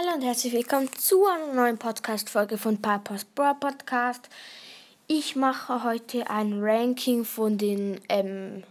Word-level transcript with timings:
Hallo 0.00 0.14
und 0.14 0.22
herzlich 0.22 0.52
willkommen 0.52 0.88
zu 0.92 1.26
einer 1.26 1.54
neuen 1.54 1.76
Podcast-Folge 1.76 2.56
von 2.56 2.80
Piper's 2.80 3.24
Bra 3.24 3.54
Podcast. 3.54 4.28
Ich 5.08 5.34
mache 5.34 5.82
heute 5.82 6.30
ein 6.30 6.62
Ranking 6.62 7.24
von 7.24 7.58
den 7.58 8.00
ähm, 8.08 8.62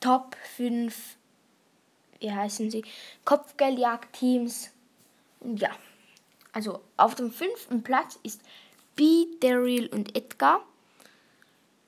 Top 0.00 0.36
5, 0.56 0.94
wie 2.18 2.30
heißen 2.30 2.70
sie, 2.70 2.84
Kopfgeldjagd-Teams. 3.24 4.72
Ja, 5.56 5.70
also 6.52 6.80
auf 6.98 7.14
dem 7.14 7.32
fünften 7.32 7.82
Platz 7.82 8.18
ist 8.22 8.42
B, 8.96 9.24
Daryl 9.40 9.86
und 9.86 10.14
Edgar. 10.14 10.60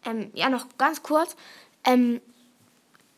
Ähm, 0.07 0.31
ja, 0.33 0.49
noch 0.49 0.67
ganz 0.79 1.03
kurz. 1.03 1.37
Ähm, 1.85 2.23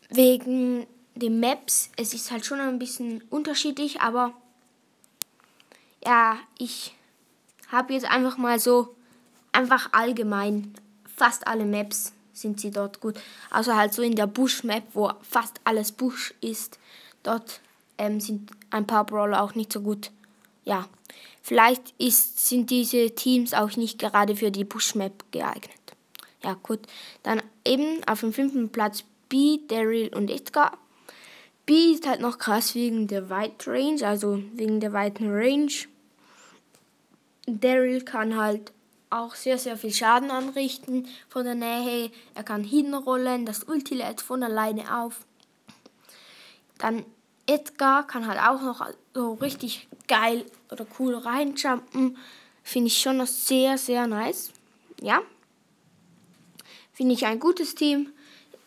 wegen 0.09 0.87
den 1.13 1.39
Maps, 1.39 1.89
es 1.95 2.13
ist 2.13 2.31
halt 2.31 2.45
schon 2.45 2.59
ein 2.59 2.79
bisschen 2.79 3.23
unterschiedlich, 3.29 4.01
aber 4.01 4.33
ja, 6.05 6.37
ich 6.57 6.93
habe 7.71 7.93
jetzt 7.93 8.05
einfach 8.05 8.37
mal 8.37 8.59
so, 8.59 8.95
einfach 9.51 9.89
allgemein, 9.93 10.73
fast 11.15 11.47
alle 11.47 11.65
Maps 11.65 12.13
sind 12.33 12.59
sie 12.59 12.71
dort 12.71 12.99
gut. 12.99 13.15
Also 13.49 13.75
halt 13.75 13.93
so 13.93 14.01
in 14.01 14.15
der 14.15 14.27
Bush-Map, 14.27 14.83
wo 14.93 15.11
fast 15.21 15.59
alles 15.63 15.91
Bush 15.91 16.33
ist, 16.41 16.79
dort 17.23 17.61
ähm, 17.97 18.19
sind 18.19 18.51
ein 18.69 18.85
paar 18.85 19.05
Brawler 19.05 19.41
auch 19.41 19.55
nicht 19.55 19.71
so 19.71 19.81
gut. 19.81 20.11
Ja, 20.65 20.87
vielleicht 21.41 21.93
ist, 21.97 22.47
sind 22.47 22.69
diese 22.69 23.11
Teams 23.11 23.53
auch 23.53 23.75
nicht 23.77 23.99
gerade 23.99 24.35
für 24.35 24.51
die 24.51 24.65
Bush-Map 24.65 25.31
geeignet. 25.31 25.71
Ja, 26.43 26.57
gut. 26.61 26.81
Dann 27.23 27.41
eben 27.65 28.03
auf 28.05 28.19
dem 28.19 28.33
fünften 28.33 28.69
Platz 28.69 29.03
B, 29.29 29.59
Daryl 29.67 30.13
und 30.13 30.29
Edgar. 30.29 30.77
B 31.65 31.93
ist 31.93 32.07
halt 32.07 32.21
noch 32.21 32.37
krass 32.37 32.75
wegen 32.75 33.07
der 33.07 33.29
Wide 33.29 33.65
Range, 33.65 34.05
also 34.05 34.43
wegen 34.53 34.79
der 34.79 34.93
weiten 34.93 35.31
Range. 35.31 35.71
Daryl 37.45 38.03
kann 38.03 38.37
halt 38.37 38.71
auch 39.09 39.35
sehr, 39.35 39.57
sehr 39.57 39.77
viel 39.77 39.93
Schaden 39.93 40.31
anrichten 40.31 41.07
von 41.29 41.45
der 41.45 41.55
Nähe. 41.55 42.11
Er 42.33 42.43
kann 42.43 42.63
hinrollen, 42.63 43.45
das 43.45 43.63
Ulti 43.63 43.95
lädt 43.95 44.21
von 44.21 44.43
alleine 44.43 44.97
auf. 44.97 45.25
Dann 46.77 47.05
Edgar 47.47 48.07
kann 48.07 48.27
halt 48.27 48.39
auch 48.39 48.61
noch 48.61 48.85
so 49.13 49.33
richtig 49.33 49.87
geil 50.07 50.45
oder 50.71 50.85
cool 50.99 51.15
reinjumpen. 51.15 52.17
Finde 52.63 52.87
ich 52.87 52.97
schon 52.97 53.17
noch 53.17 53.27
sehr, 53.27 53.77
sehr 53.77 54.07
nice. 54.07 54.51
Ja. 54.99 55.21
Finde 56.91 57.13
ich 57.13 57.25
ein 57.25 57.39
gutes 57.39 57.75
Team. 57.75 58.11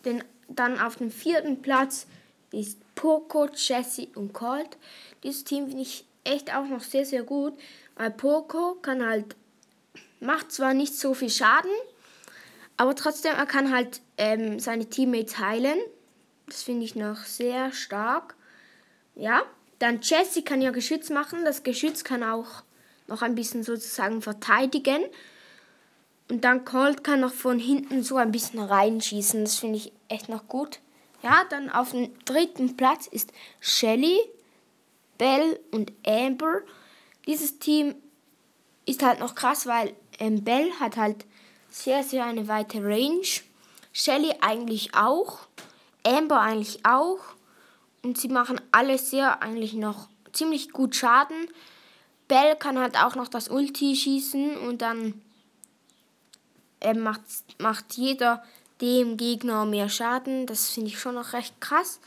Denn 0.05 0.23
dann 0.47 0.79
auf 0.79 0.95
dem 0.95 1.11
vierten 1.11 1.61
Platz 1.61 2.07
ist 2.51 2.79
Poco, 2.95 3.47
Jesse 3.53 4.07
und 4.15 4.33
Colt. 4.33 4.77
Dieses 5.23 5.43
Team 5.43 5.67
finde 5.67 5.83
ich 5.83 6.05
echt 6.23 6.53
auch 6.55 6.65
noch 6.65 6.81
sehr, 6.81 7.05
sehr 7.05 7.23
gut. 7.23 7.53
Weil 7.95 8.11
Poco 8.11 8.75
kann 8.81 9.05
halt, 9.05 9.35
macht 10.19 10.51
zwar 10.51 10.73
nicht 10.73 10.95
so 10.95 11.13
viel 11.13 11.29
Schaden, 11.29 11.71
aber 12.79 12.95
trotzdem, 12.95 13.35
er 13.35 13.45
kann 13.45 13.73
halt 13.73 13.99
ähm, 14.17 14.57
seine 14.59 14.89
Teammates 14.89 15.37
heilen. 15.37 15.77
Das 16.45 16.63
finde 16.63 16.85
ich 16.85 16.95
noch 16.95 17.25
sehr 17.25 17.73
stark. 17.73 18.35
Ja, 19.15 19.43
dann 19.79 19.99
Jesse 20.01 20.43
kann 20.43 20.61
ja 20.61 20.71
Geschütz 20.71 21.09
machen. 21.09 21.43
Das 21.43 21.63
Geschütz 21.63 22.05
kann 22.05 22.23
auch 22.23 22.63
noch 23.07 23.21
ein 23.21 23.35
bisschen 23.35 23.63
sozusagen 23.63 24.21
verteidigen. 24.21 25.03
Und 26.29 26.45
dann 26.45 26.63
Colt 26.63 27.03
kann 27.03 27.19
noch 27.19 27.33
von 27.33 27.59
hinten 27.59 28.01
so 28.01 28.15
ein 28.15 28.31
bisschen 28.31 28.59
reinschießen. 28.59 29.43
Das 29.43 29.55
finde 29.55 29.77
ich 29.77 29.91
echt 30.07 30.29
noch 30.29 30.47
gut. 30.47 30.79
Ja, 31.21 31.43
dann 31.49 31.69
auf 31.69 31.91
dem 31.91 32.17
dritten 32.23 32.77
Platz 32.77 33.07
ist 33.07 33.33
Shelly, 33.59 34.19
Belle 35.19 35.59
und 35.69 35.91
Amber. 36.07 36.61
Dieses 37.27 37.59
Team 37.59 37.93
ist 38.87 39.03
halt 39.03 39.19
noch 39.19 39.35
krass, 39.35 39.67
weil 39.67 39.93
ähm, 40.17 40.43
Belle 40.43 40.71
hat 40.79 40.97
halt 40.97 41.27
sehr, 41.69 42.03
sehr 42.03 42.25
eine 42.25 42.47
weite 42.47 42.83
Range. 42.83 43.27
Shelly 43.93 44.33
eigentlich 44.41 44.95
auch. 44.95 45.41
Amber 46.03 46.41
eigentlich 46.41 46.83
auch. 46.85 47.19
Und 48.01 48.17
sie 48.17 48.29
machen 48.29 48.59
alle 48.71 48.97
sehr 48.97 49.43
eigentlich 49.43 49.73
noch 49.73 50.07
ziemlich 50.31 50.71
gut 50.71 50.95
Schaden. 50.95 51.47
Belle 52.27 52.55
kann 52.55 52.79
halt 52.79 52.97
auch 52.97 53.15
noch 53.15 53.27
das 53.27 53.49
Ulti 53.49 53.95
schießen 53.95 54.57
und 54.57 54.81
dann 54.81 55.21
äh, 56.79 56.93
macht, 56.93 57.21
macht 57.59 57.93
jeder 57.95 58.43
dem 58.81 59.17
Gegner 59.17 59.65
mehr 59.65 59.89
Schaden. 59.89 60.45
Das 60.45 60.69
finde 60.69 60.89
ich 60.89 60.99
schon 60.99 61.15
noch 61.15 61.33
recht 61.33 61.59
krass. 61.59 61.99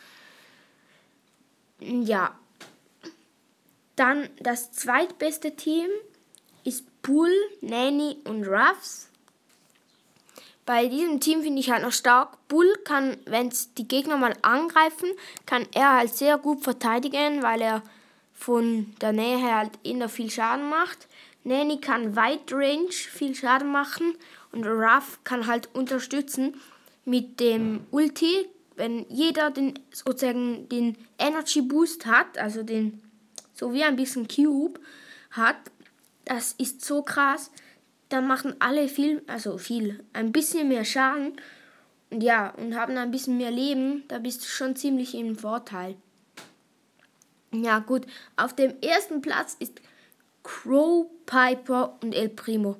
Ja. 1.78 2.34
Dann 3.96 4.30
das 4.40 4.72
zweitbeste 4.72 5.54
Team 5.56 5.86
ist 6.64 6.84
Bull, 7.02 7.32
Nanny 7.60 8.16
und 8.24 8.46
Ruffs. 8.46 9.08
Bei 10.64 10.86
diesem 10.86 11.18
Team 11.18 11.42
finde 11.42 11.60
ich 11.60 11.70
halt 11.70 11.82
noch 11.82 11.92
stark. 11.92 12.36
Bull 12.48 12.72
kann, 12.84 13.16
wenn 13.26 13.52
die 13.76 13.88
Gegner 13.88 14.16
mal 14.16 14.34
angreifen, 14.42 15.08
kann 15.44 15.66
er 15.74 15.96
halt 15.96 16.14
sehr 16.14 16.38
gut 16.38 16.62
verteidigen, 16.62 17.42
weil 17.42 17.60
er 17.60 17.82
von 18.32 18.94
der 19.00 19.12
Nähe 19.12 19.38
her 19.38 19.56
halt 19.58 19.72
immer 19.82 20.08
viel 20.08 20.30
Schaden 20.30 20.68
macht. 20.68 21.08
Nanny 21.44 21.80
kann 21.80 22.14
weit 22.14 22.52
Range 22.52 22.92
viel 22.92 23.34
Schaden 23.34 23.70
machen 23.70 24.14
und 24.52 24.64
Ruff 24.64 25.18
kann 25.24 25.46
halt 25.46 25.68
unterstützen 25.74 26.60
mit 27.04 27.40
dem 27.40 27.84
Ulti, 27.90 28.46
wenn 28.76 29.04
jeder 29.08 29.50
den 29.50 29.78
sozusagen 29.90 30.68
den 30.68 30.96
Energy 31.18 31.60
Boost 31.60 32.06
hat, 32.06 32.38
also 32.38 32.62
den 32.62 33.02
so 33.52 33.72
wie 33.72 33.84
ein 33.84 33.96
bisschen 33.96 34.28
Cube 34.28 34.80
hat, 35.30 35.56
das 36.24 36.54
ist 36.58 36.84
so 36.84 37.02
krass. 37.02 37.50
Dann 38.08 38.26
machen 38.26 38.54
alle 38.58 38.88
viel, 38.88 39.22
also 39.26 39.58
viel, 39.58 40.04
ein 40.12 40.32
bisschen 40.32 40.68
mehr 40.68 40.84
Schaden 40.84 41.38
und 42.10 42.22
ja, 42.22 42.50
und 42.50 42.76
haben 42.76 42.96
ein 42.98 43.10
bisschen 43.10 43.38
mehr 43.38 43.50
Leben. 43.50 44.04
Da 44.08 44.18
bist 44.18 44.42
du 44.42 44.46
schon 44.46 44.76
ziemlich 44.76 45.14
im 45.14 45.36
Vorteil. 45.36 45.96
Ja, 47.52 47.78
gut. 47.78 48.06
Auf 48.36 48.54
dem 48.54 48.74
ersten 48.82 49.22
Platz 49.22 49.56
ist 49.58 49.80
Crow, 50.42 51.06
Piper 51.26 51.98
und 52.02 52.14
El 52.14 52.28
Primo. 52.28 52.76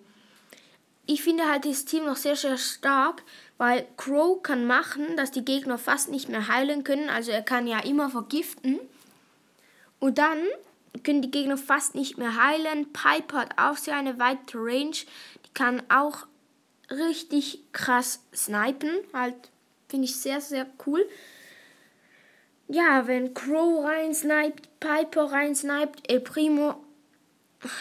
Ich 1.06 1.22
finde 1.22 1.48
halt 1.48 1.64
das 1.64 1.84
Team 1.84 2.04
noch 2.04 2.16
sehr, 2.16 2.36
sehr 2.36 2.58
stark, 2.58 3.22
weil 3.58 3.86
Crow 3.96 4.42
kann 4.42 4.66
machen, 4.66 5.16
dass 5.16 5.30
die 5.30 5.44
Gegner 5.44 5.78
fast 5.78 6.10
nicht 6.10 6.28
mehr 6.28 6.48
heilen 6.48 6.84
können. 6.84 7.08
Also 7.08 7.30
er 7.30 7.42
kann 7.42 7.66
ja 7.66 7.80
immer 7.80 8.10
vergiften. 8.10 8.78
Und 10.02 10.18
dann 10.18 10.42
können 11.04 11.22
die 11.22 11.30
Gegner 11.30 11.56
fast 11.56 11.94
nicht 11.94 12.18
mehr 12.18 12.34
heilen. 12.34 12.92
Piper 12.92 13.42
hat 13.42 13.56
auch 13.56 13.76
sehr 13.76 13.94
eine 13.94 14.18
weite 14.18 14.58
Range. 14.58 14.90
Die 14.90 15.54
kann 15.54 15.80
auch 15.88 16.26
richtig 16.90 17.60
krass 17.70 18.24
snipen. 18.34 18.90
Halt, 19.12 19.36
finde 19.88 20.06
ich 20.06 20.16
sehr, 20.16 20.40
sehr 20.40 20.66
cool. 20.86 21.08
Ja, 22.66 23.06
wenn 23.06 23.32
Crow 23.32 23.84
rein 23.84 24.12
sniped, 24.12 24.80
Piper 24.80 25.30
rein 25.30 25.54
sniped, 25.54 26.10
El 26.10 26.18
Primo 26.18 26.82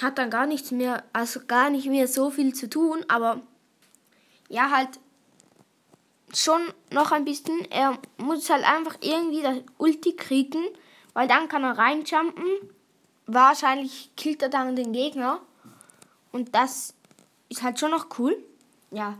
hat 0.03 0.19
dann 0.19 0.29
gar 0.29 0.45
nichts 0.45 0.69
mehr, 0.69 1.03
also 1.13 1.39
gar 1.47 1.71
nicht 1.71 1.87
mehr 1.87 2.07
so 2.07 2.29
viel 2.29 2.53
zu 2.53 2.69
tun, 2.69 3.03
aber 3.07 3.41
ja, 4.47 4.69
halt 4.69 4.99
schon 6.35 6.61
noch 6.91 7.11
ein 7.11 7.25
bisschen. 7.25 7.65
Er 7.71 7.97
muss 8.17 8.47
halt 8.51 8.63
einfach 8.63 8.97
irgendwie 9.01 9.41
das 9.41 9.57
Ulti 9.79 10.15
kriegen, 10.15 10.63
weil 11.13 11.27
dann 11.27 11.47
kann 11.47 11.63
er 11.63 11.77
reinjumpen. 11.77 12.45
Wahrscheinlich 13.27 14.11
killt 14.16 14.41
er 14.41 14.49
dann 14.49 14.75
den 14.75 14.94
Gegner. 14.94 15.39
Und 16.31 16.53
das 16.55 16.94
ist 17.49 17.63
halt 17.63 17.79
schon 17.79 17.91
noch 17.91 18.07
cool. 18.19 18.38
Ja. 18.91 19.17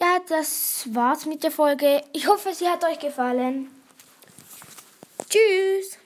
Ja, 0.00 0.18
das 0.28 0.86
war's 0.94 1.26
mit 1.26 1.42
der 1.42 1.50
Folge. 1.50 2.02
Ich 2.12 2.28
hoffe, 2.28 2.52
sie 2.54 2.68
hat 2.68 2.84
euch 2.84 2.98
gefallen. 2.98 3.68
Tschüss. 5.28 5.96